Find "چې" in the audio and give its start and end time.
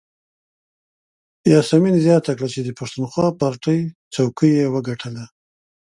2.53-2.59